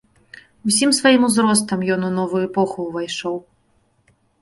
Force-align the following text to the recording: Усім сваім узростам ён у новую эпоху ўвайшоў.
Усім 0.69 0.89
сваім 1.01 1.27
узростам 1.27 1.79
ён 1.99 2.09
у 2.09 2.11
новую 2.19 2.43
эпоху 2.49 2.77
ўвайшоў. 2.91 3.35